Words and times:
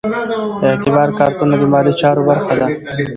اعتبار 0.67 1.09
کارتونه 1.19 1.53
د 1.61 1.63
مالي 1.73 1.93
چارو 2.01 2.21
برخه 2.29 2.53
ده. 2.59 2.67